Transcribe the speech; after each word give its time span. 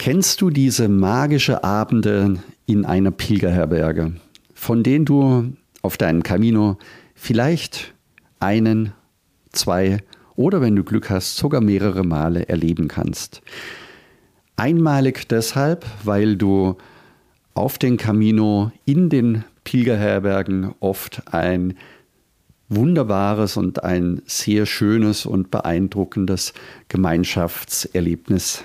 Kennst 0.00 0.40
du 0.40 0.48
diese 0.48 0.88
magische 0.88 1.62
Abende 1.62 2.38
in 2.64 2.86
einer 2.86 3.10
Pilgerherberge, 3.10 4.14
von 4.54 4.82
denen 4.82 5.04
du 5.04 5.52
auf 5.82 5.98
deinem 5.98 6.22
Camino 6.22 6.78
vielleicht 7.14 7.92
einen, 8.38 8.94
zwei 9.52 9.98
oder 10.36 10.62
wenn 10.62 10.74
du 10.74 10.84
Glück 10.84 11.10
hast, 11.10 11.36
sogar 11.36 11.60
mehrere 11.60 12.02
Male 12.02 12.48
erleben 12.48 12.88
kannst? 12.88 13.42
Einmalig 14.56 15.28
deshalb, 15.28 15.84
weil 16.02 16.36
du 16.36 16.78
auf 17.52 17.76
den 17.76 17.98
Camino 17.98 18.72
in 18.86 19.10
den 19.10 19.44
Pilgerherbergen 19.64 20.74
oft 20.80 21.30
ein 21.30 21.74
wunderbares 22.70 23.58
und 23.58 23.84
ein 23.84 24.22
sehr 24.24 24.64
schönes 24.64 25.26
und 25.26 25.50
beeindruckendes 25.50 26.54
Gemeinschaftserlebnis 26.88 28.64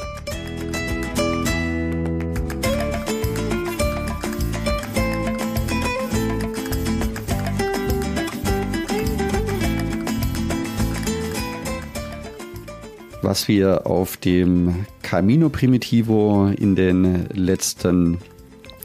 Was 13.31 13.47
wir 13.47 13.87
auf 13.87 14.17
dem 14.17 14.85
Camino 15.03 15.47
Primitivo 15.47 16.47
in 16.47 16.75
den 16.75 17.27
letzten 17.27 18.17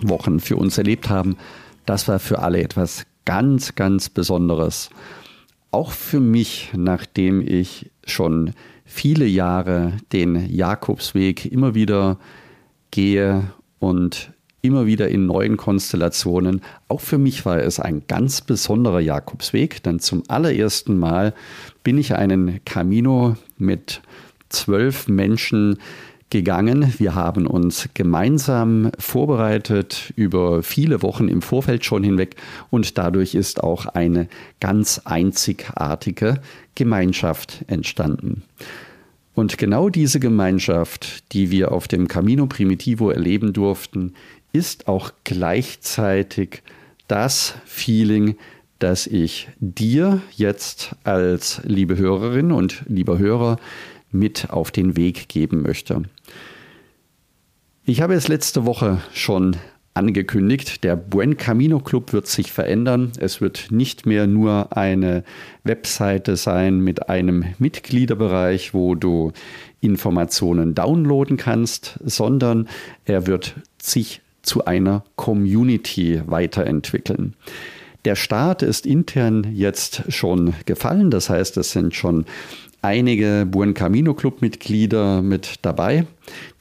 Wochen 0.02 0.38
für 0.38 0.54
uns 0.54 0.78
erlebt 0.78 1.08
haben, 1.08 1.36
das 1.84 2.06
war 2.06 2.20
für 2.20 2.38
alle 2.38 2.62
etwas 2.62 3.06
ganz, 3.24 3.74
ganz 3.74 4.08
Besonderes. 4.08 4.90
Auch 5.72 5.90
für 5.90 6.20
mich, 6.20 6.70
nachdem 6.76 7.40
ich 7.44 7.90
schon 8.04 8.52
viele 8.84 9.26
Jahre 9.26 9.94
den 10.12 10.48
Jakobsweg 10.48 11.46
immer 11.46 11.74
wieder 11.74 12.16
gehe 12.92 13.50
und 13.80 14.30
immer 14.62 14.86
wieder 14.86 15.08
in 15.08 15.26
neuen 15.26 15.56
Konstellationen. 15.56 16.60
Auch 16.86 17.00
für 17.00 17.18
mich 17.18 17.44
war 17.46 17.58
es 17.58 17.80
ein 17.80 18.04
ganz 18.06 18.42
besonderer 18.42 19.00
Jakobsweg, 19.00 19.82
denn 19.82 19.98
zum 19.98 20.22
allerersten 20.28 20.96
Mal 21.00 21.34
bin 21.82 21.98
ich 21.98 22.14
einen 22.14 22.64
Camino 22.64 23.36
mit 23.58 24.02
zwölf 24.48 25.08
Menschen 25.08 25.78
gegangen. 26.30 26.92
Wir 26.98 27.14
haben 27.14 27.46
uns 27.46 27.88
gemeinsam 27.94 28.90
vorbereitet 28.98 30.12
über 30.16 30.62
viele 30.62 31.02
Wochen 31.02 31.28
im 31.28 31.42
Vorfeld 31.42 31.84
schon 31.84 32.02
hinweg 32.02 32.36
und 32.70 32.98
dadurch 32.98 33.34
ist 33.34 33.62
auch 33.62 33.86
eine 33.86 34.28
ganz 34.60 35.02
einzigartige 35.04 36.40
Gemeinschaft 36.74 37.64
entstanden. 37.68 38.42
Und 39.34 39.58
genau 39.58 39.90
diese 39.90 40.18
Gemeinschaft, 40.18 41.32
die 41.32 41.50
wir 41.50 41.70
auf 41.70 41.88
dem 41.88 42.08
Camino 42.08 42.46
Primitivo 42.46 43.10
erleben 43.10 43.52
durften, 43.52 44.14
ist 44.52 44.88
auch 44.88 45.12
gleichzeitig 45.24 46.62
das 47.06 47.54
Feeling, 47.66 48.36
das 48.78 49.06
ich 49.06 49.48
dir 49.60 50.22
jetzt 50.34 50.96
als 51.04 51.60
liebe 51.64 51.96
Hörerin 51.98 52.50
und 52.50 52.82
lieber 52.88 53.18
Hörer 53.18 53.58
mit 54.10 54.50
auf 54.50 54.70
den 54.70 54.96
Weg 54.96 55.28
geben 55.28 55.62
möchte. 55.62 56.02
Ich 57.84 58.00
habe 58.00 58.14
es 58.14 58.28
letzte 58.28 58.66
Woche 58.66 59.00
schon 59.12 59.56
angekündigt, 59.96 60.84
der 60.84 60.94
Buen 60.94 61.36
Camino 61.36 61.78
Club 61.78 62.12
wird 62.12 62.26
sich 62.26 62.52
verändern. 62.52 63.12
Es 63.18 63.40
wird 63.40 63.68
nicht 63.70 64.04
mehr 64.04 64.26
nur 64.26 64.76
eine 64.76 65.24
Webseite 65.64 66.36
sein 66.36 66.80
mit 66.80 67.08
einem 67.08 67.44
Mitgliederbereich, 67.58 68.74
wo 68.74 68.94
du 68.94 69.32
Informationen 69.80 70.74
downloaden 70.74 71.36
kannst, 71.36 71.98
sondern 72.04 72.68
er 73.04 73.26
wird 73.26 73.54
sich 73.80 74.20
zu 74.42 74.64
einer 74.64 75.02
Community 75.16 76.20
weiterentwickeln. 76.26 77.34
Der 78.06 78.14
Start 78.14 78.62
ist 78.62 78.86
intern 78.86 79.48
jetzt 79.52 80.04
schon 80.10 80.54
gefallen, 80.64 81.10
das 81.10 81.28
heißt, 81.28 81.56
es 81.56 81.72
sind 81.72 81.92
schon 81.92 82.24
einige 82.80 83.48
Buen 83.50 83.74
Camino 83.74 84.14
Club 84.14 84.42
Mitglieder 84.42 85.22
mit 85.22 85.56
dabei. 85.62 86.06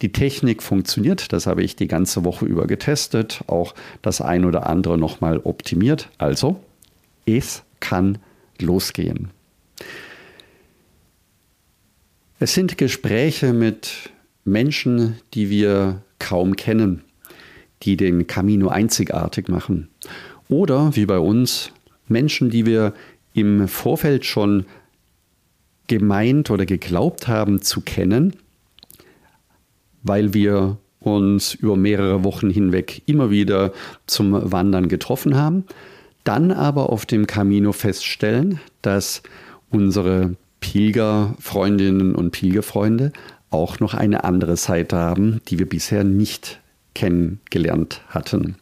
Die 0.02 0.12
Technik 0.12 0.64
funktioniert, 0.64 1.34
das 1.34 1.46
habe 1.46 1.62
ich 1.62 1.76
die 1.76 1.88
ganze 1.88 2.26
Woche 2.26 2.48
über 2.48 2.66
getestet, 2.66 3.44
auch 3.46 3.76
das 4.02 4.22
ein 4.22 4.44
oder 4.44 4.66
andere 4.66 4.98
nochmal 4.98 5.38
optimiert. 5.38 6.10
Also, 6.18 6.60
es 7.28 7.62
kann 7.80 8.18
losgehen. 8.60 9.30
Es 12.40 12.56
sind 12.56 12.76
Gespräche 12.80 13.54
mit 13.54 14.10
Menschen, 14.46 15.20
die 15.36 15.52
wir 15.52 16.02
kaum 16.18 16.56
kennen, 16.56 17.04
die 17.84 17.98
den 17.98 18.26
Camino 18.26 18.70
einzigartig 18.70 19.48
machen. 19.48 19.90
Oder 20.50 20.96
wie 20.96 21.06
bei 21.06 21.20
uns 21.20 21.72
Menschen, 22.08 22.50
die 22.50 22.66
wir 22.66 22.94
im 23.34 23.68
Vorfeld 23.68 24.26
schon 24.26 24.66
gemeint 25.88 26.50
oder 26.50 26.66
geglaubt 26.66 27.28
haben 27.28 27.62
zu 27.62 27.82
kennen, 27.82 28.34
weil 30.04 30.34
wir 30.34 30.78
uns 31.00 31.54
über 31.54 31.76
mehrere 31.78 32.24
Wochen 32.24 32.50
hinweg 32.50 33.02
immer 33.06 33.30
wieder 33.30 33.72
zum 34.08 34.52
Wandern 34.52 34.88
getroffen 34.88 35.36
haben, 35.36 35.66
dann 36.24 36.52
aber 36.52 36.90
auf 36.90 37.06
dem 37.06 37.28
Camino 37.28 37.72
feststellen, 37.72 38.60
dass 38.82 39.22
unsere 39.70 40.36
Pilgerfreundinnen 40.60 42.16
und 42.16 42.32
Pilgerfreunde 42.32 43.12
auch 43.52 43.80
noch 43.80 43.94
eine 43.94 44.24
andere 44.24 44.58
Seite 44.58 44.96
haben, 44.98 45.42
die 45.48 45.60
wir 45.60 45.70
bisher 45.70 46.04
nicht 46.04 46.60
kennengelernt 46.96 48.02
hatten. 48.10 48.56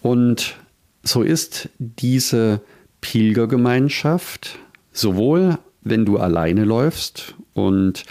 Und 0.00 0.56
so 1.02 1.22
ist 1.22 1.68
diese 1.78 2.60
Pilgergemeinschaft 3.00 4.58
sowohl 4.92 5.58
wenn 5.82 6.04
du 6.04 6.18
alleine 6.18 6.64
läufst 6.64 7.34
und 7.54 8.04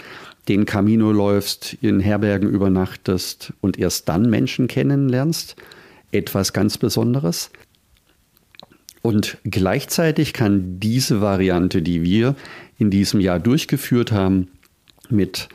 den 0.48 0.64
Camino 0.64 1.12
läufst, 1.12 1.76
in 1.82 2.00
Herbergen 2.00 2.48
übernachtest 2.48 3.52
und 3.60 3.78
erst 3.78 4.08
dann 4.08 4.30
Menschen 4.30 4.66
kennenlernst, 4.66 5.56
etwas 6.10 6.52
ganz 6.52 6.78
Besonderes. 6.78 7.50
Und 9.02 9.36
gleichzeitig 9.44 10.32
kann 10.32 10.80
diese 10.80 11.20
Variante, 11.20 11.82
die 11.82 12.02
wir 12.02 12.34
in 12.78 12.90
diesem 12.90 13.20
Jahr 13.20 13.38
durchgeführt 13.38 14.10
haben, 14.10 14.48
mit 15.10 15.48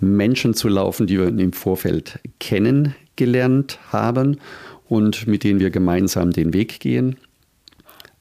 Menschen 0.00 0.54
zu 0.54 0.68
laufen, 0.68 1.06
die 1.06 1.18
wir 1.18 1.26
im 1.26 1.52
Vorfeld 1.52 2.20
kennengelernt 2.38 3.78
haben 3.90 4.38
und 4.88 5.26
mit 5.26 5.44
denen 5.44 5.60
wir 5.60 5.70
gemeinsam 5.70 6.30
den 6.32 6.52
Weg 6.52 6.80
gehen, 6.80 7.16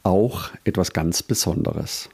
auch 0.04 0.50
etwas 0.64 0.94
ganz 0.94 1.24
Besonderes. 1.24 2.10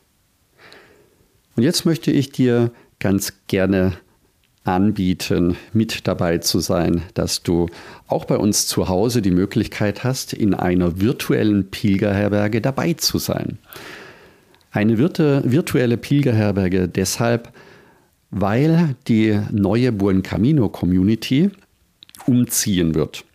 Und 1.55 1.63
jetzt 1.63 1.85
möchte 1.85 2.11
ich 2.11 2.31
dir 2.31 2.71
ganz 2.99 3.33
gerne 3.47 3.93
anbieten, 4.63 5.57
mit 5.73 6.07
dabei 6.07 6.37
zu 6.37 6.59
sein, 6.59 7.01
dass 7.13 7.43
du 7.43 7.67
auch 8.07 8.25
bei 8.25 8.37
uns 8.37 8.65
zu 8.65 8.87
Hause 8.87 9.21
die 9.21 9.31
Möglichkeit 9.31 10.03
hast, 10.03 10.33
in 10.33 10.53
einer 10.53 11.01
virtuellen 11.01 11.69
Pilgerherberge 11.69 12.61
dabei 12.61 12.93
zu 12.93 13.17
sein. 13.17 13.57
Eine 14.71 14.97
virtuelle 14.97 15.97
Pilgerherberge 15.97 16.87
deshalb, 16.87 17.51
weil 18.31 18.95
die 19.07 19.39
neue 19.51 19.91
Buen 19.91 20.23
Camino 20.23 20.69
Community 20.69 21.51
umziehen 22.25 22.95
wird. 22.95 23.25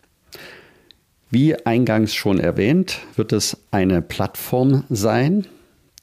Wie 1.31 1.55
eingangs 1.65 2.15
schon 2.15 2.39
erwähnt, 2.39 3.01
wird 3.15 3.33
es 3.33 3.57
eine 3.69 4.01
Plattform 4.01 4.83
sein, 4.89 5.45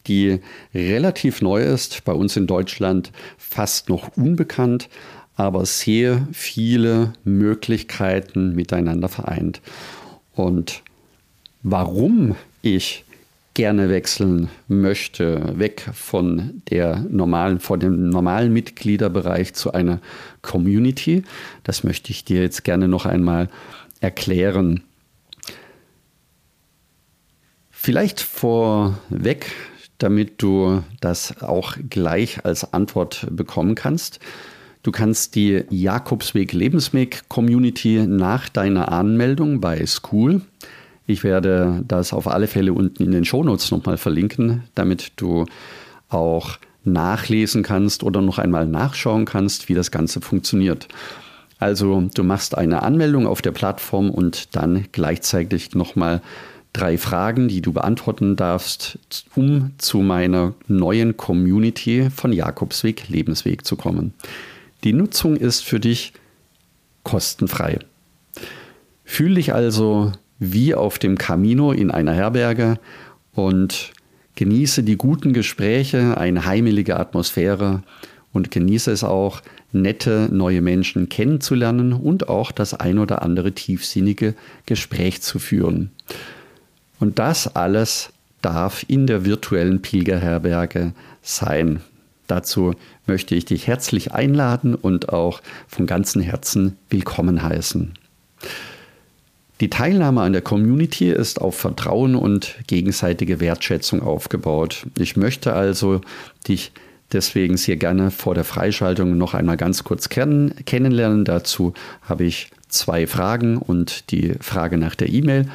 die 0.06 0.38
relativ 0.72 1.42
neu 1.42 1.64
ist, 1.64 2.04
bei 2.04 2.12
uns 2.12 2.36
in 2.36 2.46
Deutschland 2.46 3.10
fast 3.36 3.88
noch 3.88 4.16
unbekannt, 4.16 4.88
aber 5.34 5.66
sehr 5.66 6.28
viele 6.32 7.12
Möglichkeiten 7.24 8.54
miteinander 8.54 9.08
vereint. 9.08 9.60
Und 10.32 10.82
warum 11.64 12.36
ich 12.62 13.04
gerne 13.54 13.88
wechseln 13.88 14.48
möchte, 14.68 15.58
weg 15.58 15.88
von 15.92 16.62
der 16.70 17.04
normalen, 17.10 17.58
von 17.58 17.80
dem 17.80 18.10
normalen 18.10 18.52
Mitgliederbereich 18.52 19.54
zu 19.54 19.72
einer 19.72 20.00
Community, 20.42 21.24
das 21.64 21.82
möchte 21.82 22.12
ich 22.12 22.24
dir 22.24 22.42
jetzt 22.42 22.62
gerne 22.62 22.86
noch 22.86 23.06
einmal 23.06 23.48
erklären. 24.00 24.84
Vielleicht 27.86 28.20
vorweg, 28.20 29.52
damit 29.98 30.42
du 30.42 30.82
das 31.00 31.40
auch 31.40 31.76
gleich 31.88 32.44
als 32.44 32.72
Antwort 32.72 33.28
bekommen 33.30 33.76
kannst. 33.76 34.18
Du 34.82 34.90
kannst 34.90 35.36
die 35.36 35.62
Jakobsweg 35.70 36.52
Lebensweg 36.52 37.28
Community 37.28 38.04
nach 38.04 38.48
deiner 38.48 38.90
Anmeldung 38.90 39.60
bei 39.60 39.86
School. 39.86 40.40
Ich 41.06 41.22
werde 41.22 41.84
das 41.86 42.12
auf 42.12 42.26
alle 42.26 42.48
Fälle 42.48 42.72
unten 42.72 43.04
in 43.04 43.12
den 43.12 43.24
Shownotes 43.24 43.70
nochmal 43.70 43.98
verlinken, 43.98 44.64
damit 44.74 45.12
du 45.14 45.46
auch 46.08 46.58
nachlesen 46.82 47.62
kannst 47.62 48.02
oder 48.02 48.20
noch 48.20 48.40
einmal 48.40 48.66
nachschauen 48.66 49.26
kannst, 49.26 49.68
wie 49.68 49.74
das 49.74 49.92
Ganze 49.92 50.20
funktioniert. 50.20 50.88
Also 51.60 52.10
du 52.12 52.24
machst 52.24 52.58
eine 52.58 52.82
Anmeldung 52.82 53.28
auf 53.28 53.42
der 53.42 53.52
Plattform 53.52 54.10
und 54.10 54.56
dann 54.56 54.86
gleichzeitig 54.90 55.76
nochmal 55.76 56.20
drei 56.76 56.98
Fragen, 56.98 57.48
die 57.48 57.62
du 57.62 57.72
beantworten 57.72 58.36
darfst, 58.36 58.98
um 59.34 59.72
zu 59.78 59.98
meiner 59.98 60.54
neuen 60.68 61.16
Community 61.16 62.08
von 62.14 62.32
Jakobsweg 62.32 63.08
Lebensweg 63.08 63.64
zu 63.64 63.76
kommen. 63.76 64.12
Die 64.84 64.92
Nutzung 64.92 65.36
ist 65.36 65.64
für 65.64 65.80
dich 65.80 66.12
kostenfrei. 67.02 67.78
Fühl 69.04 69.36
dich 69.36 69.54
also 69.54 70.12
wie 70.38 70.74
auf 70.74 70.98
dem 70.98 71.16
Camino 71.16 71.72
in 71.72 71.90
einer 71.90 72.12
Herberge 72.12 72.78
und 73.32 73.92
genieße 74.34 74.82
die 74.82 74.96
guten 74.96 75.32
Gespräche, 75.32 76.18
eine 76.18 76.44
heimelige 76.44 76.98
Atmosphäre 76.98 77.82
und 78.32 78.50
genieße 78.50 78.90
es 78.90 79.02
auch, 79.02 79.40
nette 79.72 80.28
neue 80.30 80.60
Menschen 80.60 81.08
kennenzulernen 81.08 81.92
und 81.92 82.28
auch 82.28 82.52
das 82.52 82.74
ein 82.74 82.98
oder 82.98 83.22
andere 83.22 83.52
tiefsinnige 83.52 84.34
Gespräch 84.66 85.22
zu 85.22 85.38
führen. 85.38 85.90
Und 86.98 87.18
das 87.18 87.54
alles 87.54 88.10
darf 88.42 88.84
in 88.88 89.06
der 89.06 89.24
virtuellen 89.24 89.82
Pilgerherberge 89.82 90.92
sein. 91.22 91.80
Dazu 92.26 92.74
möchte 93.06 93.34
ich 93.34 93.44
dich 93.44 93.66
herzlich 93.66 94.12
einladen 94.12 94.74
und 94.74 95.10
auch 95.10 95.40
von 95.68 95.86
ganzem 95.86 96.22
Herzen 96.22 96.76
willkommen 96.90 97.42
heißen. 97.42 97.94
Die 99.60 99.70
Teilnahme 99.70 100.20
an 100.20 100.32
der 100.32 100.42
Community 100.42 101.10
ist 101.10 101.40
auf 101.40 101.56
Vertrauen 101.56 102.14
und 102.14 102.56
gegenseitige 102.66 103.40
Wertschätzung 103.40 104.02
aufgebaut. 104.02 104.86
Ich 104.98 105.16
möchte 105.16 105.54
also 105.54 106.02
dich 106.46 106.72
deswegen 107.12 107.56
sehr 107.56 107.76
gerne 107.76 108.10
vor 108.10 108.34
der 108.34 108.44
Freischaltung 108.44 109.16
noch 109.16 109.32
einmal 109.32 109.56
ganz 109.56 109.82
kurz 109.82 110.08
kennen, 110.10 110.54
kennenlernen. 110.66 111.24
Dazu 111.24 111.72
habe 112.02 112.24
ich 112.24 112.50
zwei 112.68 113.06
Fragen 113.06 113.56
und 113.56 114.10
die 114.10 114.34
Frage 114.40 114.76
nach 114.76 114.94
der 114.94 115.08
E-Mail. 115.08 115.48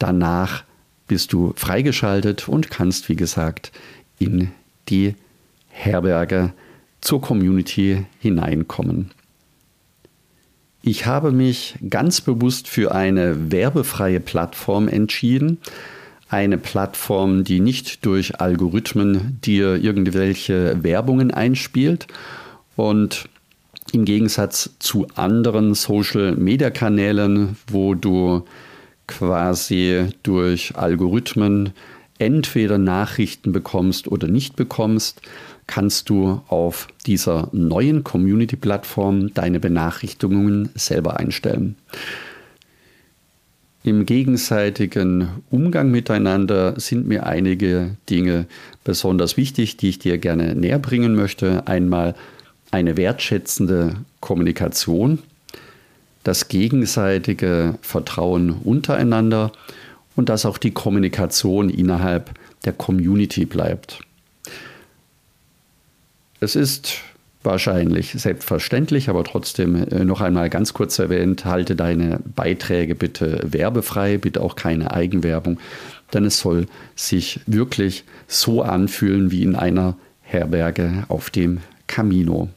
Danach 0.00 0.64
bist 1.06 1.32
du 1.32 1.52
freigeschaltet 1.56 2.48
und 2.48 2.70
kannst, 2.70 3.08
wie 3.08 3.16
gesagt, 3.16 3.72
in 4.18 4.50
die 4.88 5.14
Herberge 5.68 6.52
zur 7.00 7.20
Community 7.20 8.06
hineinkommen. 8.20 9.10
Ich 10.82 11.06
habe 11.06 11.32
mich 11.32 11.76
ganz 11.88 12.20
bewusst 12.20 12.68
für 12.68 12.94
eine 12.94 13.50
werbefreie 13.50 14.20
Plattform 14.20 14.86
entschieden. 14.88 15.58
Eine 16.28 16.58
Plattform, 16.58 17.44
die 17.44 17.60
nicht 17.60 18.04
durch 18.04 18.40
Algorithmen 18.40 19.38
dir 19.42 19.76
irgendwelche 19.76 20.82
Werbungen 20.82 21.30
einspielt 21.30 22.06
und 22.76 23.28
im 23.92 24.04
Gegensatz 24.04 24.70
zu 24.78 25.06
anderen 25.14 25.74
Social-Media-Kanälen, 25.74 27.56
wo 27.68 27.94
du 27.94 28.44
quasi 29.06 30.08
durch 30.22 30.76
Algorithmen 30.76 31.72
entweder 32.18 32.78
Nachrichten 32.78 33.52
bekommst 33.52 34.08
oder 34.08 34.28
nicht 34.28 34.56
bekommst, 34.56 35.20
kannst 35.66 36.08
du 36.08 36.42
auf 36.48 36.88
dieser 37.06 37.48
neuen 37.52 38.04
Community-Plattform 38.04 39.32
deine 39.34 39.60
Benachrichtigungen 39.60 40.70
selber 40.74 41.18
einstellen. 41.18 41.76
Im 43.82 44.06
gegenseitigen 44.06 45.28
Umgang 45.50 45.90
miteinander 45.90 46.80
sind 46.80 47.06
mir 47.06 47.26
einige 47.26 47.96
Dinge 48.08 48.46
besonders 48.82 49.36
wichtig, 49.36 49.76
die 49.76 49.90
ich 49.90 49.98
dir 49.98 50.16
gerne 50.16 50.54
näher 50.54 50.78
bringen 50.78 51.14
möchte. 51.14 51.66
Einmal 51.66 52.14
eine 52.70 52.96
wertschätzende 52.96 53.96
Kommunikation, 54.20 55.18
das 56.24 56.48
gegenseitige 56.48 57.78
Vertrauen 57.82 58.50
untereinander 58.50 59.52
und 60.16 60.28
dass 60.28 60.46
auch 60.46 60.58
die 60.58 60.72
Kommunikation 60.72 61.70
innerhalb 61.70 62.30
der 62.64 62.72
Community 62.72 63.44
bleibt. 63.44 64.00
Es 66.40 66.56
ist 66.56 66.98
wahrscheinlich 67.42 68.12
selbstverständlich, 68.12 69.08
aber 69.08 69.22
trotzdem 69.22 69.76
äh, 69.76 70.04
noch 70.04 70.20
einmal 70.20 70.50
ganz 70.50 70.72
kurz 70.72 70.98
erwähnt, 70.98 71.44
halte 71.44 71.76
deine 71.76 72.20
Beiträge 72.34 72.94
bitte 72.94 73.40
werbefrei, 73.44 74.18
bitte 74.18 74.40
auch 74.40 74.56
keine 74.56 74.92
Eigenwerbung, 74.92 75.58
denn 76.12 76.24
es 76.24 76.38
soll 76.38 76.66
sich 76.96 77.40
wirklich 77.46 78.04
so 78.26 78.62
anfühlen 78.62 79.30
wie 79.30 79.42
in 79.42 79.56
einer 79.56 79.96
Herberge 80.22 81.04
auf 81.08 81.30
dem 81.30 81.60
Camino. 81.86 82.48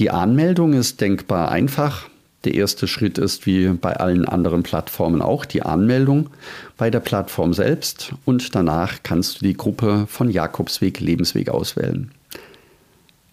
Die 0.00 0.10
Anmeldung 0.10 0.72
ist 0.72 1.02
denkbar 1.02 1.50
einfach. 1.50 2.08
Der 2.44 2.54
erste 2.54 2.88
Schritt 2.88 3.18
ist 3.18 3.44
wie 3.44 3.68
bei 3.68 3.98
allen 3.98 4.24
anderen 4.24 4.62
Plattformen 4.62 5.20
auch 5.20 5.44
die 5.44 5.60
Anmeldung 5.60 6.30
bei 6.78 6.88
der 6.88 7.00
Plattform 7.00 7.52
selbst 7.52 8.14
und 8.24 8.54
danach 8.54 9.02
kannst 9.02 9.36
du 9.36 9.44
die 9.44 9.52
Gruppe 9.52 10.06
von 10.08 10.30
Jakobsweg 10.30 11.00
Lebensweg 11.00 11.50
auswählen. 11.50 12.12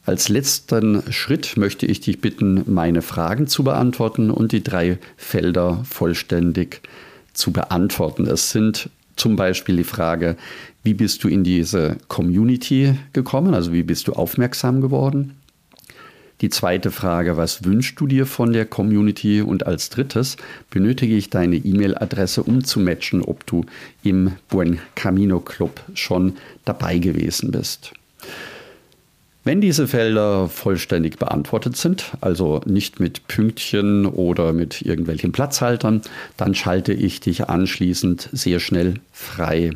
Als 0.06 0.28
letzten 0.28 1.10
Schritt 1.10 1.56
möchte 1.56 1.86
ich 1.86 2.02
dich 2.02 2.20
bitten, 2.20 2.64
meine 2.66 3.02
Fragen 3.02 3.48
zu 3.48 3.64
beantworten 3.64 4.30
und 4.30 4.52
die 4.52 4.62
drei 4.62 4.98
Felder 5.16 5.86
vollständig 5.90 6.82
zu 7.32 7.54
beantworten. 7.54 8.28
Es 8.28 8.52
sind 8.52 8.90
zum 9.16 9.38
Beispiel 9.38 9.78
die 9.78 9.84
Frage, 9.86 10.36
wie 10.84 10.94
bist 10.94 11.24
du 11.24 11.30
in 11.30 11.46
diese 11.46 11.96
Community 12.10 12.94
gekommen, 13.14 13.54
also 13.54 13.72
wie 13.72 13.84
bist 13.84 14.10
du 14.10 14.12
aufmerksam 14.12 14.82
geworden? 14.82 15.38
Die 16.42 16.50
zweite 16.50 16.92
Frage, 16.92 17.36
was 17.36 17.64
wünschst 17.64 18.00
du 18.00 18.06
dir 18.06 18.28
von 18.28 18.54
der 18.54 18.66
Community? 18.66 19.42
Und 19.42 19.66
als 19.66 19.90
drittes 19.90 20.38
benötige 20.70 21.16
ich 21.16 21.32
deine 21.32 21.56
E-Mail-Adresse, 21.56 22.44
um 22.44 22.64
zu 22.64 22.80
matchen, 22.80 23.24
ob 23.24 23.48
du 23.48 23.66
im 24.04 24.34
Buen 24.48 24.80
Camino 24.94 25.40
Club 25.40 25.82
schon 25.96 26.38
dabei 26.64 27.00
gewesen 27.00 27.50
bist. 27.52 27.92
Wenn 29.48 29.62
diese 29.62 29.88
Felder 29.88 30.50
vollständig 30.50 31.18
beantwortet 31.18 31.78
sind, 31.78 32.12
also 32.22 32.62
nicht 32.66 33.00
mit 33.00 33.28
Pünktchen 33.28 34.06
oder 34.06 34.52
mit 34.54 34.82
irgendwelchen 34.82 35.32
Platzhaltern, 35.32 36.02
dann 36.36 36.54
schalte 36.54 36.94
ich 36.94 37.22
dich 37.22 37.48
anschließend 37.48 38.30
sehr 38.34 38.60
schnell 38.60 38.96
frei. 39.14 39.72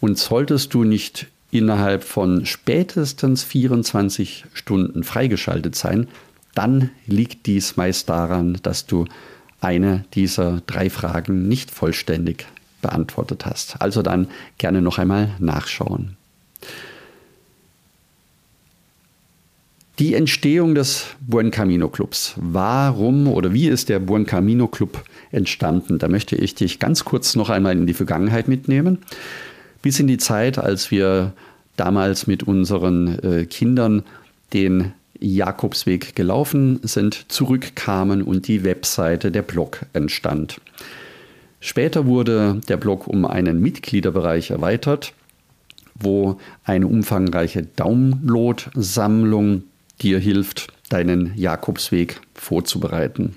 Und 0.00 0.18
solltest 0.18 0.72
du 0.72 0.84
nicht 0.84 1.26
innerhalb 1.52 2.02
von 2.02 2.44
spätestens 2.46 3.44
24 3.44 4.46
Stunden 4.54 5.04
freigeschaltet 5.04 5.76
sein, 5.76 6.08
dann 6.54 6.90
liegt 7.06 7.46
dies 7.46 7.76
meist 7.76 8.08
daran, 8.08 8.58
dass 8.62 8.86
du 8.86 9.04
eine 9.60 10.04
dieser 10.14 10.62
drei 10.66 10.90
Fragen 10.90 11.46
nicht 11.46 11.70
vollständig 11.70 12.46
beantwortet 12.80 13.46
hast. 13.46 13.80
Also 13.80 14.02
dann 14.02 14.26
gerne 14.58 14.82
noch 14.82 14.98
einmal 14.98 15.30
nachschauen. 15.38 16.16
Die 19.98 20.14
Entstehung 20.14 20.74
des 20.74 21.06
Buen 21.20 21.50
Camino 21.50 21.88
Clubs. 21.88 22.32
Warum 22.36 23.28
oder 23.28 23.52
wie 23.52 23.68
ist 23.68 23.90
der 23.90 23.98
Buen 24.00 24.24
Camino 24.24 24.66
Club 24.68 25.04
entstanden? 25.30 25.98
Da 25.98 26.08
möchte 26.08 26.34
ich 26.34 26.54
dich 26.54 26.78
ganz 26.78 27.04
kurz 27.04 27.36
noch 27.36 27.50
einmal 27.50 27.76
in 27.76 27.86
die 27.86 27.94
Vergangenheit 27.94 28.48
mitnehmen. 28.48 28.98
Bis 29.82 30.00
in 30.00 30.06
die 30.06 30.18
Zeit, 30.18 30.58
als 30.58 30.90
wir 30.90 31.32
damals 31.76 32.26
mit 32.26 32.44
unseren 32.44 33.18
äh, 33.18 33.46
Kindern 33.46 34.04
den 34.52 34.92
Jakobsweg 35.18 36.14
gelaufen 36.14 36.80
sind, 36.82 37.26
zurückkamen 37.28 38.22
und 38.22 38.48
die 38.48 38.64
Webseite, 38.64 39.30
der 39.30 39.42
Blog 39.42 39.86
entstand. 39.92 40.60
Später 41.60 42.06
wurde 42.06 42.60
der 42.68 42.76
Blog 42.76 43.06
um 43.06 43.24
einen 43.24 43.60
Mitgliederbereich 43.60 44.50
erweitert, 44.50 45.12
wo 45.94 46.38
eine 46.64 46.88
umfangreiche 46.88 47.62
Download-Sammlung 47.62 49.62
dir 50.00 50.18
hilft, 50.18 50.72
deinen 50.88 51.32
Jakobsweg 51.36 52.20
vorzubereiten. 52.34 53.36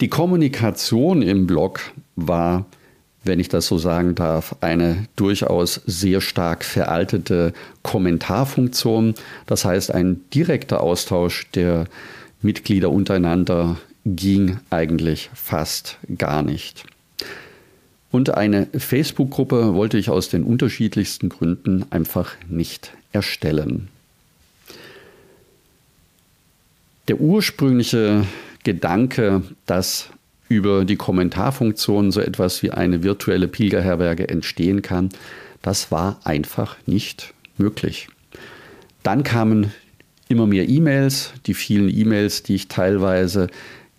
Die 0.00 0.08
Kommunikation 0.08 1.22
im 1.22 1.46
Blog 1.46 1.80
war, 2.14 2.66
wenn 3.24 3.40
ich 3.40 3.48
das 3.48 3.66
so 3.66 3.78
sagen 3.78 4.14
darf, 4.14 4.56
eine 4.60 5.06
durchaus 5.16 5.80
sehr 5.86 6.20
stark 6.20 6.64
veraltete 6.64 7.52
Kommentarfunktion. 7.82 9.14
Das 9.46 9.64
heißt, 9.64 9.92
ein 9.92 10.20
direkter 10.32 10.80
Austausch 10.80 11.46
der 11.54 11.86
Mitglieder 12.42 12.90
untereinander 12.90 13.78
ging 14.04 14.58
eigentlich 14.70 15.30
fast 15.34 15.98
gar 16.18 16.42
nicht. 16.42 16.84
Und 18.10 18.34
eine 18.34 18.66
Facebook-Gruppe 18.66 19.74
wollte 19.74 19.98
ich 19.98 20.10
aus 20.10 20.28
den 20.28 20.44
unterschiedlichsten 20.44 21.30
Gründen 21.30 21.86
einfach 21.90 22.34
nicht 22.48 22.92
erstellen. 23.12 23.88
Der 27.08 27.20
ursprüngliche 27.20 28.24
Gedanke, 28.62 29.42
dass 29.66 30.10
über 30.54 30.84
die 30.84 30.96
Kommentarfunktion 30.96 32.12
so 32.12 32.20
etwas 32.20 32.62
wie 32.62 32.70
eine 32.70 33.02
virtuelle 33.02 33.48
Pilgerherberge 33.48 34.28
entstehen 34.28 34.82
kann, 34.82 35.08
das 35.62 35.90
war 35.90 36.20
einfach 36.24 36.76
nicht 36.86 37.34
möglich. 37.58 38.08
Dann 39.02 39.22
kamen 39.22 39.72
immer 40.28 40.46
mehr 40.46 40.68
E-Mails, 40.68 41.32
die 41.46 41.54
vielen 41.54 41.88
E-Mails, 41.88 42.42
die 42.42 42.54
ich 42.54 42.68
teilweise 42.68 43.48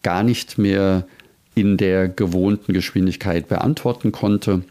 gar 0.02 0.24
nicht 0.24 0.58
mehr 0.58 1.06
in 1.56 1.78
der 1.78 2.08
gewohnten 2.08 2.74
Geschwindigkeit 2.74 3.48
beantworten 3.48 4.12
konnte. 4.12 4.64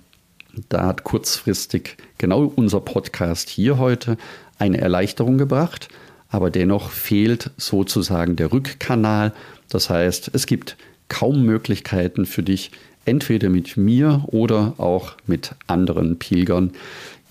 Da 0.69 0.87
hat 0.87 1.05
kurzfristig 1.05 1.97
genau 2.19 2.53
unser 2.55 2.81
Podcast 2.81 3.49
hier 3.49 3.79
heute 3.79 4.17
eine 4.59 4.79
Erleichterung 4.79 5.39
gebracht, 5.39 5.89
aber 6.29 6.51
dennoch 6.51 6.91
fehlt 6.91 7.51
sozusagen 7.57 8.37
der 8.37 8.53
Rückkanal. 8.53 9.33
Das 9.69 9.91
heißt, 9.91 10.31
es 10.33 10.47
gibt 10.47 10.77
kaum 11.09 11.45
Möglichkeiten 11.45 12.27
für 12.27 12.43
dich, 12.43 12.71
entweder 13.05 13.51
mit 13.51 13.77
mir 13.77 14.25
oder 14.29 14.75
auch 14.79 15.15
mit 15.27 15.53
anderen 15.67 16.19
Pilgern 16.19 16.73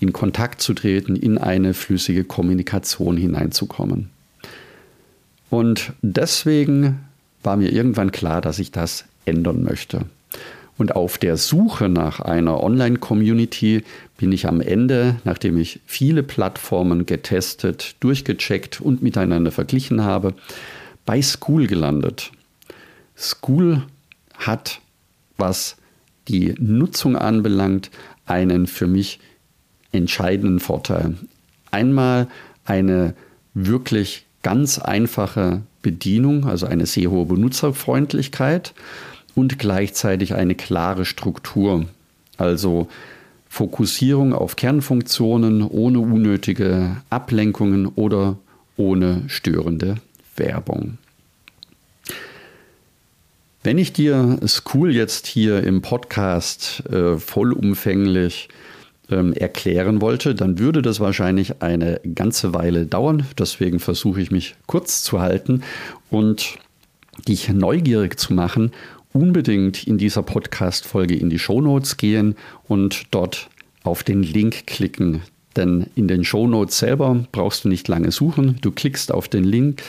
in 0.00 0.12
Kontakt 0.12 0.60
zu 0.60 0.74
treten, 0.74 1.16
in 1.16 1.38
eine 1.38 1.74
flüssige 1.74 2.24
Kommunikation 2.24 3.16
hineinzukommen. 3.16 4.10
Und 5.50 5.92
deswegen 6.02 7.00
war 7.42 7.56
mir 7.56 7.72
irgendwann 7.72 8.12
klar, 8.12 8.40
dass 8.40 8.58
ich 8.58 8.72
das 8.72 9.04
ändern 9.24 9.62
möchte. 9.62 10.06
Und 10.76 10.96
auf 10.96 11.18
der 11.18 11.36
Suche 11.36 11.88
nach 11.88 12.18
einer 12.20 12.60
Online-Community 12.60 13.84
bin 14.18 14.32
ich 14.32 14.48
am 14.48 14.60
Ende, 14.60 15.16
nachdem 15.24 15.58
ich 15.58 15.80
viele 15.86 16.22
Plattformen 16.22 17.06
getestet, 17.06 17.94
durchgecheckt 18.00 18.80
und 18.80 19.02
miteinander 19.02 19.52
verglichen 19.52 20.02
habe, 20.02 20.34
bei 21.06 21.22
School 21.22 21.66
gelandet. 21.66 22.32
School 23.16 23.82
hat, 24.34 24.80
was 25.36 25.76
die 26.28 26.54
Nutzung 26.58 27.16
anbelangt, 27.16 27.90
einen 28.26 28.66
für 28.66 28.86
mich 28.86 29.20
entscheidenden 29.92 30.60
Vorteil. 30.60 31.14
Einmal 31.70 32.28
eine 32.64 33.14
wirklich 33.52 34.26
ganz 34.42 34.78
einfache 34.78 35.62
Bedienung, 35.82 36.46
also 36.46 36.66
eine 36.66 36.86
sehr 36.86 37.10
hohe 37.10 37.26
Benutzerfreundlichkeit 37.26 38.74
und 39.34 39.58
gleichzeitig 39.58 40.34
eine 40.34 40.54
klare 40.54 41.04
Struktur. 41.04 41.86
Also 42.36 42.88
Fokussierung 43.48 44.32
auf 44.32 44.56
Kernfunktionen 44.56 45.62
ohne 45.62 46.00
unnötige 46.00 46.96
Ablenkungen 47.10 47.86
oder 47.86 48.36
ohne 48.76 49.22
störende 49.28 49.96
Werbung. 50.36 50.98
Wenn 53.64 53.78
ich 53.78 53.94
dir 53.94 54.38
School 54.46 54.94
jetzt 54.94 55.26
hier 55.26 55.64
im 55.64 55.80
Podcast 55.80 56.82
äh, 56.90 57.16
vollumfänglich 57.16 58.50
ähm, 59.10 59.32
erklären 59.32 60.02
wollte, 60.02 60.34
dann 60.34 60.58
würde 60.58 60.82
das 60.82 61.00
wahrscheinlich 61.00 61.62
eine 61.62 61.98
ganze 62.14 62.52
Weile 62.52 62.84
dauern. 62.84 63.24
Deswegen 63.38 63.80
versuche 63.80 64.20
ich 64.20 64.30
mich 64.30 64.54
kurz 64.66 65.02
zu 65.02 65.22
halten 65.22 65.62
und 66.10 66.58
dich 67.26 67.48
neugierig 67.48 68.20
zu 68.20 68.34
machen, 68.34 68.70
unbedingt 69.14 69.86
in 69.86 69.96
dieser 69.96 70.22
Podcast-Folge 70.22 71.16
in 71.16 71.30
die 71.30 71.38
Shownotes 71.38 71.96
gehen 71.96 72.36
und 72.68 73.04
dort 73.12 73.48
auf 73.82 74.02
den 74.02 74.22
Link 74.22 74.66
klicken. 74.66 75.22
Denn 75.56 75.86
in 75.94 76.06
den 76.06 76.24
Shownotes 76.24 76.78
selber 76.78 77.24
brauchst 77.32 77.64
du 77.64 77.70
nicht 77.70 77.88
lange 77.88 78.10
suchen. 78.10 78.58
Du 78.60 78.72
klickst 78.72 79.10
auf 79.10 79.26
den 79.26 79.44
Link, 79.44 79.82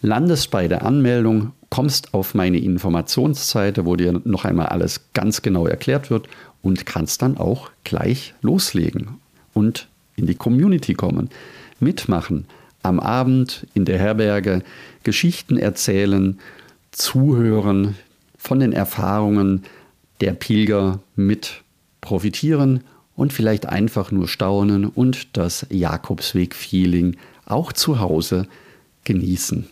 landest 0.00 0.50
bei 0.50 0.68
der 0.68 0.84
Anmeldung, 0.84 1.52
kommst 1.70 2.14
auf 2.14 2.34
meine 2.34 2.58
Informationsseite, 2.58 3.86
wo 3.86 3.96
dir 3.96 4.20
noch 4.24 4.44
einmal 4.44 4.66
alles 4.66 5.12
ganz 5.12 5.42
genau 5.42 5.66
erklärt 5.66 6.10
wird 6.10 6.28
und 6.62 6.86
kannst 6.86 7.22
dann 7.22 7.36
auch 7.36 7.70
gleich 7.84 8.34
loslegen 8.42 9.18
und 9.52 9.88
in 10.16 10.26
die 10.26 10.34
Community 10.34 10.94
kommen, 10.94 11.30
mitmachen, 11.80 12.46
am 12.82 13.00
Abend 13.00 13.66
in 13.74 13.84
der 13.84 13.98
Herberge 13.98 14.62
Geschichten 15.02 15.58
erzählen, 15.58 16.38
zuhören, 16.92 17.96
von 18.38 18.60
den 18.60 18.72
Erfahrungen 18.72 19.64
der 20.20 20.32
Pilger 20.32 21.00
mit 21.16 21.62
profitieren 22.00 22.84
und 23.16 23.32
vielleicht 23.32 23.66
einfach 23.66 24.12
nur 24.12 24.28
staunen 24.28 24.86
und 24.86 25.36
das 25.36 25.66
Jakobsweg-Feeling 25.68 27.16
auch 27.44 27.72
zu 27.72 27.98
Hause 27.98 28.46
genießen. 29.04 29.66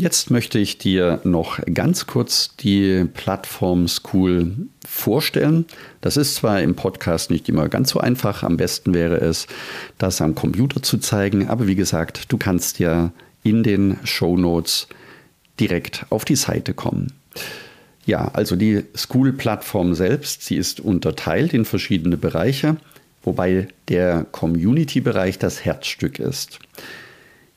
Jetzt 0.00 0.30
möchte 0.30 0.58
ich 0.58 0.78
dir 0.78 1.20
noch 1.24 1.60
ganz 1.74 2.06
kurz 2.06 2.56
die 2.56 3.04
Plattform 3.12 3.86
School 3.86 4.52
vorstellen. 4.88 5.66
Das 6.00 6.16
ist 6.16 6.36
zwar 6.36 6.62
im 6.62 6.74
Podcast 6.74 7.30
nicht 7.30 7.50
immer 7.50 7.68
ganz 7.68 7.90
so 7.90 8.00
einfach, 8.00 8.42
am 8.42 8.56
besten 8.56 8.94
wäre 8.94 9.16
es, 9.16 9.46
das 9.98 10.22
am 10.22 10.34
Computer 10.34 10.82
zu 10.82 10.96
zeigen, 10.96 11.48
aber 11.48 11.66
wie 11.66 11.74
gesagt, 11.74 12.32
du 12.32 12.38
kannst 12.38 12.78
ja 12.78 13.12
in 13.42 13.62
den 13.62 13.98
Show 14.04 14.38
Notes 14.38 14.88
direkt 15.60 16.06
auf 16.08 16.24
die 16.24 16.36
Seite 16.36 16.72
kommen. 16.72 17.12
Ja, 18.06 18.28
also 18.28 18.56
die 18.56 18.84
School-Plattform 18.96 19.94
selbst, 19.94 20.46
sie 20.46 20.56
ist 20.56 20.80
unterteilt 20.80 21.52
in 21.52 21.66
verschiedene 21.66 22.16
Bereiche, 22.16 22.78
wobei 23.22 23.68
der 23.88 24.24
Community-Bereich 24.32 25.38
das 25.38 25.62
Herzstück 25.66 26.18
ist. 26.18 26.58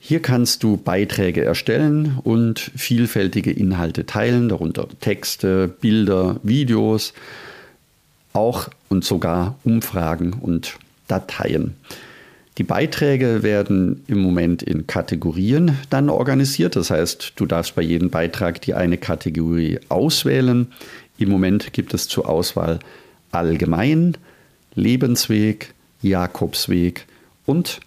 Hier 0.05 0.21
kannst 0.21 0.63
du 0.63 0.75
Beiträge 0.75 1.45
erstellen 1.45 2.19
und 2.25 2.59
vielfältige 2.75 3.51
Inhalte 3.51 4.05
teilen, 4.05 4.49
darunter 4.49 4.89
Texte, 4.99 5.69
Bilder, 5.69 6.41
Videos, 6.43 7.13
auch 8.33 8.67
und 8.89 9.05
sogar 9.05 9.57
Umfragen 9.63 10.33
und 10.33 10.75
Dateien. 11.07 11.75
Die 12.57 12.65
Beiträge 12.65 13.43
werden 13.43 14.03
im 14.07 14.19
Moment 14.19 14.61
in 14.61 14.87
Kategorien 14.87 15.77
dann 15.89 16.09
organisiert. 16.09 16.75
Das 16.75 16.91
heißt, 16.91 17.31
du 17.37 17.45
darfst 17.45 17.73
bei 17.75 17.81
jedem 17.81 18.09
Beitrag 18.09 18.59
die 18.59 18.73
eine 18.73 18.97
Kategorie 18.97 19.79
auswählen. 19.87 20.67
Im 21.17 21.29
Moment 21.29 21.71
gibt 21.71 21.93
es 21.93 22.09
zur 22.09 22.27
Auswahl 22.27 22.79
Allgemein, 23.31 24.17
Lebensweg, 24.75 25.73
Jakobsweg 26.01 27.05
und 27.45 27.79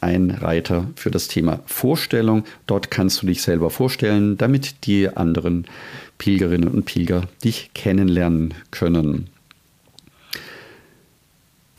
ein 0.00 0.30
Reiter 0.30 0.88
für 0.96 1.10
das 1.10 1.28
Thema 1.28 1.60
Vorstellung. 1.66 2.44
Dort 2.66 2.90
kannst 2.90 3.22
du 3.22 3.26
dich 3.26 3.42
selber 3.42 3.70
vorstellen, 3.70 4.38
damit 4.38 4.86
die 4.86 5.08
anderen 5.08 5.66
Pilgerinnen 6.18 6.68
und 6.68 6.84
Pilger 6.84 7.28
dich 7.44 7.70
kennenlernen 7.74 8.54
können. 8.70 9.28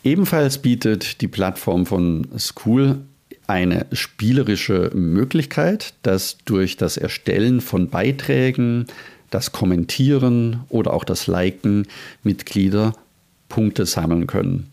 Ebenfalls 0.04 0.58
bietet 0.58 1.22
die 1.22 1.28
Plattform 1.28 1.86
von 1.86 2.28
School 2.38 3.00
eine 3.48 3.86
spielerische 3.92 4.92
Möglichkeit, 4.94 5.94
dass 6.04 6.38
durch 6.46 6.78
das 6.78 6.98
Erstellen 6.98 7.62
von 7.62 7.90
Beiträgen, 7.90 8.88
das 9.30 9.52
Kommentieren 9.52 10.62
oder 10.70 10.94
auch 10.94 11.04
das 11.04 11.28
Liken 11.28 11.88
Mitglieder 12.24 12.94
Punkte 13.50 13.86
sammeln 13.86 14.28
können. 14.28 14.72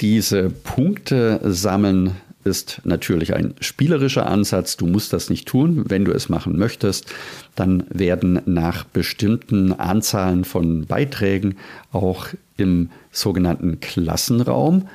Diese 0.00 0.48
Punkte 0.50 1.40
sammeln 1.44 2.16
ist 2.44 2.80
natürlich 2.84 3.34
ein 3.34 3.54
spielerischer 3.60 4.26
Ansatz. 4.26 4.76
Du 4.76 4.86
musst 4.86 5.12
das 5.12 5.28
nicht 5.30 5.46
tun. 5.46 5.84
Wenn 5.88 6.04
du 6.04 6.12
es 6.12 6.28
machen 6.28 6.58
möchtest, 6.58 7.12
dann 7.54 7.84
werden 7.90 8.40
nach 8.46 8.84
bestimmten 8.84 9.72
Anzahlen 9.72 10.44
von 10.44 10.86
Beiträgen 10.86 11.56
auch 11.92 12.28
im 12.56 12.90
sogenannten 13.12 13.80
Klassenraum 13.80 14.88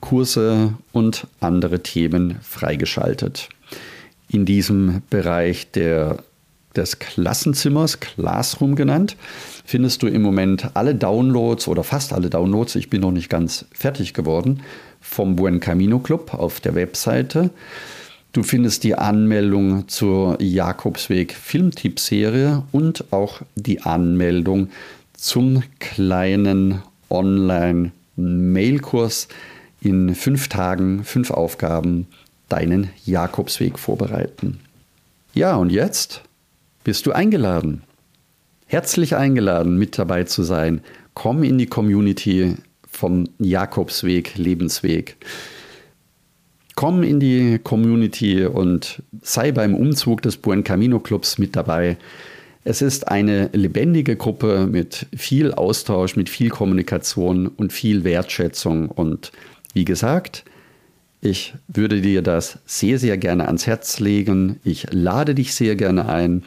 Kurse 0.00 0.74
und 0.92 1.26
andere 1.40 1.82
Themen 1.82 2.36
freigeschaltet. 2.42 3.48
In 4.28 4.44
diesem 4.44 5.02
Bereich 5.10 5.70
der, 5.72 6.22
des 6.76 6.98
Klassenzimmers, 6.98 8.00
Classroom 8.00 8.76
genannt, 8.76 9.16
findest 9.64 10.02
du 10.02 10.06
im 10.06 10.22
Moment 10.22 10.70
alle 10.74 10.94
Downloads 10.94 11.66
oder 11.66 11.82
fast 11.82 12.12
alle 12.12 12.30
Downloads, 12.30 12.76
ich 12.76 12.90
bin 12.90 13.00
noch 13.00 13.10
nicht 13.10 13.28
ganz 13.28 13.64
fertig 13.72 14.14
geworden, 14.14 14.62
vom 15.08 15.36
Buen 15.36 15.60
Camino 15.60 15.98
Club 15.98 16.34
auf 16.34 16.60
der 16.60 16.74
Webseite. 16.74 17.48
Du 18.32 18.42
findest 18.42 18.84
die 18.84 18.94
Anmeldung 18.94 19.88
zur 19.88 20.36
Jakobsweg 20.42 21.32
Filmtippserie 21.32 22.64
und 22.72 23.10
auch 23.12 23.40
die 23.54 23.80
Anmeldung 23.82 24.68
zum 25.14 25.62
kleinen 25.78 26.82
Online-Mailkurs 27.08 29.28
in 29.80 30.14
fünf 30.14 30.48
Tagen, 30.48 31.04
fünf 31.04 31.30
Aufgaben 31.30 32.06
deinen 32.48 32.90
Jakobsweg 33.04 33.78
vorbereiten. 33.78 34.58
Ja, 35.32 35.56
und 35.56 35.70
jetzt 35.70 36.22
bist 36.84 37.06
du 37.06 37.12
eingeladen. 37.12 37.82
herzlich 38.66 39.16
eingeladen, 39.16 39.78
mit 39.78 39.98
dabei 39.98 40.24
zu 40.24 40.42
sein. 40.42 40.82
Komm 41.14 41.44
in 41.44 41.56
die 41.56 41.66
Community 41.66 42.56
vom 42.96 43.28
Jakobsweg, 43.38 44.36
Lebensweg. 44.36 45.16
Komm 46.74 47.02
in 47.02 47.20
die 47.20 47.58
Community 47.62 48.44
und 48.44 49.02
sei 49.22 49.52
beim 49.52 49.74
Umzug 49.74 50.22
des 50.22 50.36
Buen 50.36 50.62
Camino 50.62 51.00
Clubs 51.00 51.38
mit 51.38 51.56
dabei. 51.56 51.96
Es 52.64 52.82
ist 52.82 53.08
eine 53.08 53.48
lebendige 53.52 54.16
Gruppe 54.16 54.66
mit 54.66 55.06
viel 55.16 55.52
Austausch, 55.52 56.16
mit 56.16 56.28
viel 56.28 56.50
Kommunikation 56.50 57.46
und 57.46 57.72
viel 57.72 58.04
Wertschätzung. 58.04 58.90
Und 58.90 59.32
wie 59.72 59.84
gesagt, 59.84 60.44
ich 61.20 61.54
würde 61.68 62.00
dir 62.00 62.22
das 62.22 62.58
sehr, 62.66 62.98
sehr 62.98 63.16
gerne 63.18 63.46
ans 63.46 63.66
Herz 63.66 64.00
legen. 64.00 64.60
Ich 64.64 64.86
lade 64.90 65.34
dich 65.34 65.54
sehr 65.54 65.76
gerne 65.76 66.08
ein. 66.08 66.44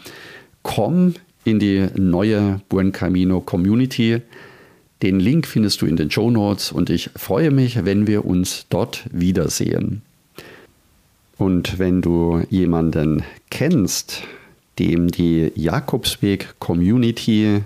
Komm 0.61 1.15
in 1.43 1.59
die 1.59 1.87
neue 1.95 2.61
Buen 2.69 2.91
Camino 2.91 3.41
Community. 3.41 4.21
Den 5.01 5.19
Link 5.19 5.47
findest 5.47 5.81
du 5.81 5.85
in 5.85 5.95
den 5.95 6.11
Show 6.11 6.29
Notes 6.29 6.71
und 6.71 6.89
ich 6.89 7.09
freue 7.15 7.51
mich, 7.51 7.85
wenn 7.85 8.05
wir 8.05 8.25
uns 8.25 8.65
dort 8.69 9.05
wiedersehen. 9.11 10.01
Und 11.37 11.79
wenn 11.79 12.01
du 12.01 12.41
jemanden 12.49 13.23
kennst, 13.49 14.23
dem 14.77 15.09
die 15.09 15.51
Jakobsweg 15.55 16.59
Community 16.59 17.61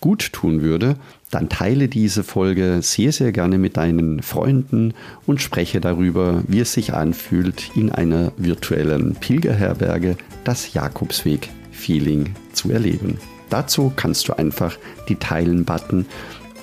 gut 0.00 0.32
tun 0.32 0.62
würde, 0.62 0.96
dann 1.30 1.48
teile 1.48 1.88
diese 1.88 2.24
Folge 2.24 2.78
sehr, 2.82 3.12
sehr 3.12 3.32
gerne 3.32 3.58
mit 3.58 3.76
deinen 3.76 4.22
Freunden 4.22 4.94
und 5.26 5.40
spreche 5.40 5.80
darüber, 5.80 6.42
wie 6.46 6.60
es 6.60 6.72
sich 6.72 6.94
anfühlt, 6.94 7.70
in 7.74 7.90
einer 7.90 8.32
virtuellen 8.36 9.14
Pilgerherberge 9.16 10.16
das 10.44 10.72
Jakobsweg-Feeling 10.72 12.34
zu 12.52 12.70
erleben. 12.70 13.18
Dazu 13.48 13.92
kannst 13.94 14.28
du 14.28 14.32
einfach 14.36 14.76
die 15.08 15.16
Teilen-Button 15.16 16.06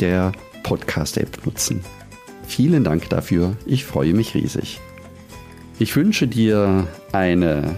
der 0.01 0.31
Podcast-App 0.63 1.45
nutzen. 1.45 1.81
Vielen 2.45 2.83
Dank 2.83 3.09
dafür, 3.09 3.55
ich 3.65 3.85
freue 3.85 4.13
mich 4.13 4.33
riesig. 4.35 4.79
Ich 5.79 5.95
wünsche 5.95 6.27
dir 6.27 6.87
eine 7.11 7.75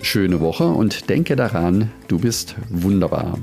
schöne 0.00 0.40
Woche 0.40 0.64
und 0.64 1.10
denke 1.10 1.36
daran, 1.36 1.90
du 2.08 2.18
bist 2.18 2.56
wunderbar. 2.70 3.38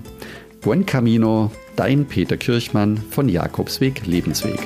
Buen 0.61 0.85
Camino, 0.85 1.51
dein 1.75 2.05
Peter 2.05 2.37
Kirchmann 2.37 2.97
von 3.11 3.29
Jakobsweg 3.29 4.05
Lebensweg. 4.05 4.59